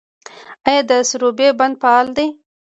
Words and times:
آیا 0.67 0.81
د 0.89 0.91
سروبي 1.09 1.47
بند 1.59 1.75
فعال 1.81 2.07
دی؟ 2.17 2.27